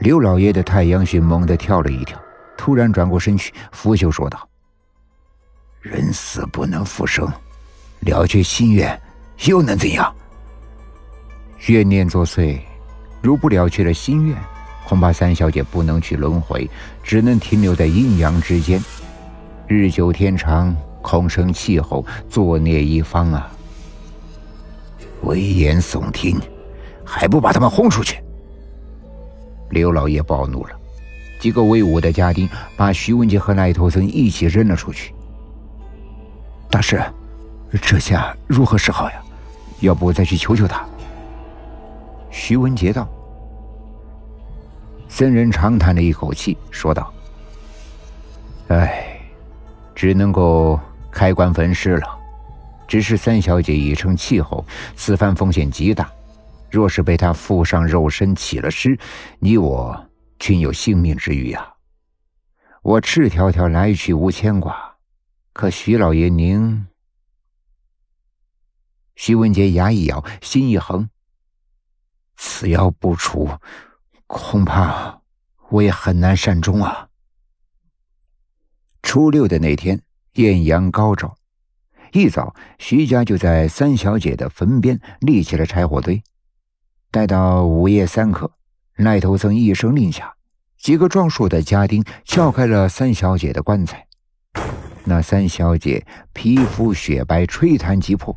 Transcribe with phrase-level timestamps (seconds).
[0.00, 2.18] 刘老爷的太阳穴猛地跳了一跳，
[2.56, 4.48] 突然转过身去，拂袖说道
[5.82, 7.30] ：“人死不能复生，
[8.00, 8.98] 了却心愿
[9.44, 10.10] 又能怎样？
[11.66, 12.58] 怨念作祟，
[13.20, 14.34] 如不了却了心愿，
[14.86, 16.68] 恐怕三小姐不能去轮回，
[17.02, 18.82] 只能停留在阴阳之间，
[19.68, 23.52] 日久天长，恐生气候，作孽一方啊！
[25.24, 26.40] 危言耸听，
[27.04, 28.18] 还不把他们轰出去！”
[29.70, 30.74] 刘老爷暴怒了，
[31.40, 35.14] 几个威武的家丁把徐文杰和赖头僧一起扔了出去。
[36.68, 37.02] 大师，
[37.80, 39.22] 这下如何是好呀？
[39.80, 40.84] 要不再去求求他？
[42.30, 43.08] 徐文杰道。
[45.08, 47.12] 僧人长叹了一口气，说道
[48.68, 49.18] ：“哎，
[49.94, 50.78] 只能够
[51.10, 52.06] 开棺焚尸了。
[52.86, 54.64] 只是三小姐已成气候，
[54.94, 56.08] 此番风险极大。”
[56.70, 58.98] 若是被他附上肉身起了尸，
[59.38, 61.74] 你我均有性命之虞啊！
[62.82, 64.96] 我赤条条来去无牵挂，
[65.52, 66.86] 可徐老爷您……
[69.16, 71.10] 徐文杰牙一咬，心一横，
[72.36, 73.50] 此妖不除，
[74.26, 75.20] 恐怕
[75.68, 77.08] 我也很难善终啊！
[79.02, 80.00] 初六的那天，
[80.34, 81.36] 艳阳高照，
[82.12, 86.22] 一早，徐家就在三小姐的坟边立起了柴火堆。
[87.12, 88.48] 待到午夜三刻，
[88.94, 90.32] 赖头僧一声令下，
[90.78, 94.06] 几个壮硕的家丁撬开了三小姐的棺材。
[95.02, 98.36] 那三小姐皮肤雪白，吹弹即破，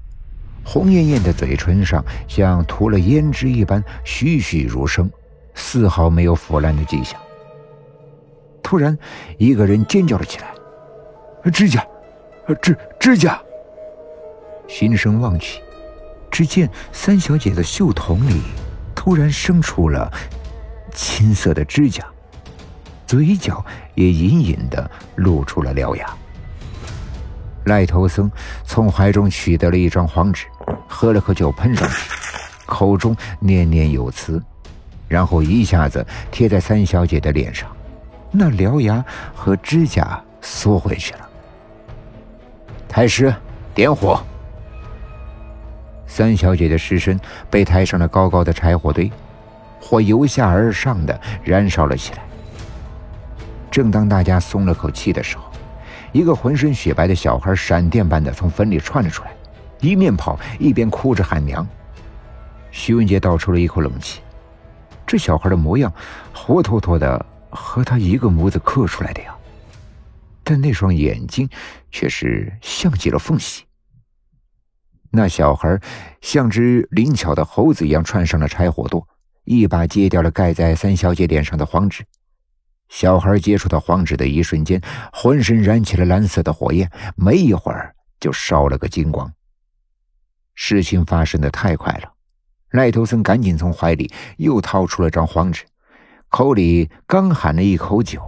[0.66, 5.08] 红艳艳的嘴唇上像涂了胭脂一般栩栩如生，
[5.54, 7.20] 丝毫没有腐烂的迹象。
[8.64, 8.98] 突然，
[9.38, 10.48] 一个人尖叫了起来
[11.54, 11.86] ：“指甲，
[12.60, 13.40] 指指甲！”
[14.68, 15.62] 循声望去，
[16.32, 18.42] 只见三小姐的袖筒里。
[19.04, 20.10] 突然生出了
[20.94, 22.06] 青色的指甲，
[23.06, 23.64] 嘴角
[23.96, 26.10] 也隐隐的露出了獠牙。
[27.66, 28.32] 赖头僧
[28.64, 30.46] 从怀中取得了一张黄纸，
[30.88, 31.96] 喝了口酒喷上去，
[32.66, 34.42] 口中念念有词，
[35.10, 37.70] 然后一下子贴在三小姐的脸上，
[38.32, 39.04] 那獠牙
[39.36, 41.30] 和指甲缩回去了。
[42.88, 43.36] 太师，
[43.76, 44.24] 点火。
[46.16, 47.20] 三小姐的尸身
[47.50, 49.12] 被抬上了高高的柴火堆，
[49.82, 52.20] 火由下而上的燃烧了起来。
[53.72, 55.46] 正当大家松了口气的时候，
[56.12, 59.32] 一个浑身雪白的小孩闪电般的从坟里窜了出来，
[59.80, 61.68] 一面跑一边哭着喊娘。
[62.70, 64.22] 徐文杰倒出了一口冷气，
[65.08, 65.92] 这小孩的模样，
[66.32, 69.36] 活脱脱的和他一个模子刻出来的呀，
[70.44, 71.50] 但那双眼睛
[71.90, 73.64] 却是像极了凤喜。
[75.16, 75.80] 那小孩
[76.22, 79.06] 像只灵巧的猴子一样窜上了柴火垛，
[79.44, 82.04] 一把揭掉了盖在三小姐脸上的黄纸。
[82.90, 84.82] 小孩接触到黄纸的一瞬间，
[85.12, 89.32] 浑身燃起了蓝色的火焰，没一会儿就烧了个精光。
[90.56, 92.12] 事情发生的太快了，
[92.72, 95.64] 赖头僧赶紧从怀里又掏出了张黄纸，
[96.30, 98.20] 口里刚喊了一口酒，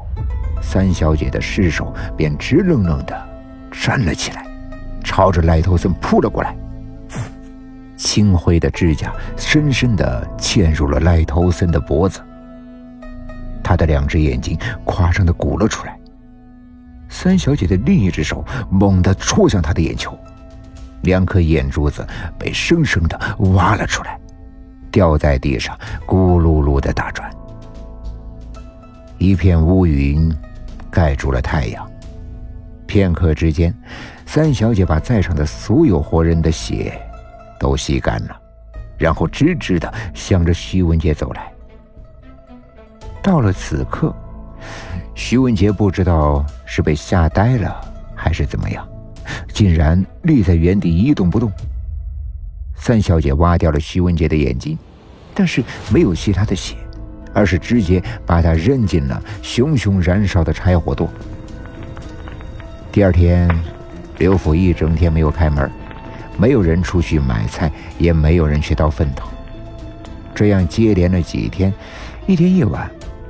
[0.62, 3.30] 三小姐的尸首便直愣愣的
[3.72, 4.46] 站了起来，
[5.04, 6.56] 朝着赖头僧扑了过来。
[8.06, 12.22] 青灰的指甲深深地嵌入了赖头森的脖子，
[13.64, 15.98] 他的两只眼睛夸张地鼓了出来。
[17.10, 20.16] 三小姐的另一只手猛地戳向他的眼球，
[21.02, 22.06] 两颗眼珠子
[22.38, 23.20] 被生生地
[23.56, 24.20] 挖了出来，
[24.92, 27.28] 掉在地上咕噜噜地打转。
[29.18, 30.32] 一片乌云
[30.92, 31.90] 盖住了太阳，
[32.86, 33.74] 片刻之间，
[34.28, 36.94] 三小姐把在场的所有活人的血。
[37.66, 38.42] 都吸干了，
[38.96, 41.52] 然后直直的向着徐文杰走来。
[43.24, 44.16] 到了此刻，
[45.16, 47.76] 徐文杰不知道是被吓呆了
[48.16, 48.88] 还是怎么样，
[49.52, 51.52] 竟然立在原地一动不动。
[52.76, 54.78] 三小姐挖掉了徐文杰的眼睛，
[55.34, 56.76] 但是没有吸他的血，
[57.34, 61.08] 而是直接把他扔进了熊熊燃烧的柴火垛。
[62.92, 63.50] 第二天，
[64.20, 65.68] 刘府一整天没有开门。
[66.38, 69.30] 没有人出去买菜，也没有人去倒粪头。
[70.34, 71.74] 这样接连了几天，
[72.28, 72.90] 一天夜晚，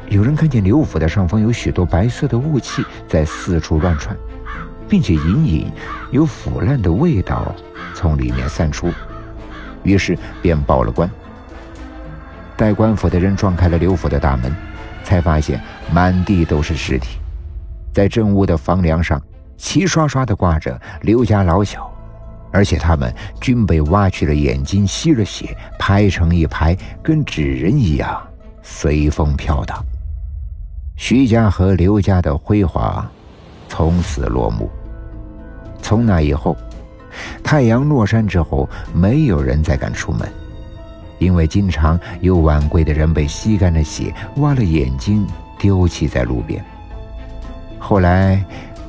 [0.09, 4.15] 有人看见刘府的上方有许多白色的雾气在四处乱窜，
[4.89, 5.71] 并且隐隐
[6.11, 7.53] 有腐烂的味道
[7.93, 8.91] 从里面散出，
[9.83, 11.09] 于是便报了官。
[12.57, 14.51] 待官府的人撞开了刘府的大门，
[15.03, 15.61] 才发现
[15.91, 17.19] 满地都是尸体，
[17.93, 19.21] 在正屋的房梁上
[19.57, 21.94] 齐刷刷地挂着刘家老小。
[22.55, 26.73] 而且他们均被挖去了眼睛，吸了血，排成一排，
[27.03, 28.17] 跟纸人一样，
[28.63, 29.77] 随风飘荡。
[30.95, 33.05] 徐家和刘家的辉煌
[33.67, 34.69] 从此落幕。
[35.81, 36.55] 从那以后，
[37.43, 40.25] 太阳落山之后，没有人再敢出门，
[41.19, 45.27] 因为经常有晚归的人被吸干了血，挖了眼睛
[45.59, 46.63] 丢弃在路边。
[47.77, 48.41] 后来，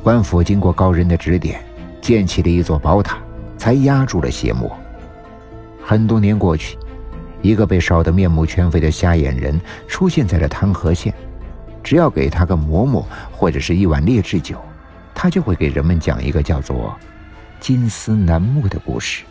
[0.05, 1.61] 官府经过高人的指点，
[2.01, 3.19] 建起了一座宝塔，
[3.57, 4.77] 才压住了邪魔。
[5.83, 6.77] 很多年过去，
[7.43, 11.15] 一个被烧得面目全非的瞎眼人出现在了唐河县。
[11.83, 14.61] 只要给他个馍馍或者是一碗劣质酒，
[15.15, 16.93] 他就会给人们讲一个叫做
[17.61, 19.25] “金丝楠木”的故事。